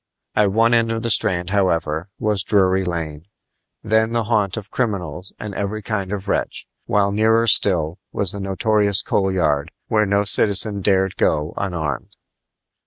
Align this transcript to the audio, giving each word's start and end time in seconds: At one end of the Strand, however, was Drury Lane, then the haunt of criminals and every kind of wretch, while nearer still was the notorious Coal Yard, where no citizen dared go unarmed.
At 0.35 0.51
one 0.51 0.73
end 0.73 0.91
of 0.91 1.03
the 1.03 1.11
Strand, 1.11 1.51
however, 1.51 2.09
was 2.17 2.41
Drury 2.41 2.83
Lane, 2.83 3.27
then 3.83 4.13
the 4.13 4.23
haunt 4.23 4.57
of 4.57 4.71
criminals 4.71 5.31
and 5.39 5.53
every 5.53 5.83
kind 5.83 6.11
of 6.11 6.27
wretch, 6.27 6.65
while 6.87 7.11
nearer 7.11 7.45
still 7.45 7.99
was 8.11 8.31
the 8.31 8.39
notorious 8.39 9.03
Coal 9.03 9.31
Yard, 9.31 9.69
where 9.89 10.07
no 10.07 10.23
citizen 10.23 10.81
dared 10.81 11.17
go 11.17 11.53
unarmed. 11.55 12.15